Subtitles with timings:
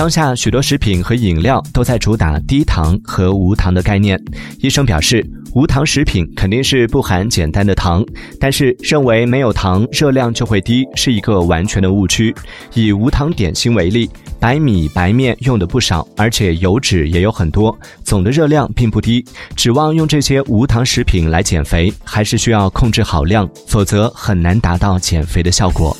[0.00, 4.18] 当下许多食品和饮料都在主打低糖和无糖的概念
[4.60, 5.22] 医生表示
[5.54, 8.02] 无糖食品肯定是不含简单的糖
[8.40, 12.34] 但是认为没有糖热量就会低是一个完全的误区。
[12.72, 14.08] 以无糖点心为例
[14.38, 19.22] 白米白面用的不少而且油脂也有很多总的热量并不低
[19.54, 25.94] 指望用这些无糖食品来减肥还是需要控制好量否则很难达到减肥的效果。